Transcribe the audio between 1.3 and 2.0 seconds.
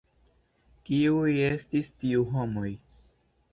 estis